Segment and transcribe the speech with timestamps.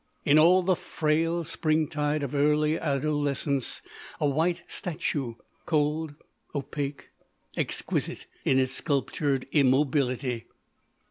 [0.25, 5.35] —in all the frail springtide of early adolescence—a white statue,
[5.67, 6.15] cold,
[6.55, 7.09] opaque,
[7.55, 10.47] exquisite in its sculptured immobility.